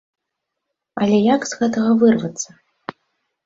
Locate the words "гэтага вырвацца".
1.61-2.49